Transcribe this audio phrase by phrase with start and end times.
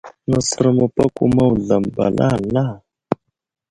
[0.29, 2.65] Nəsər məpako ma wuzlam ba alala.